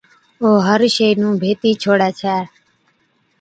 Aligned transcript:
او 0.43 0.51
هر 0.67 0.81
شئِي 0.95 1.09
نُون 1.21 1.33
ڀيتِي 1.41 1.71
ڇوڙَي 1.81 2.09
ڇَي۔ 2.19 2.35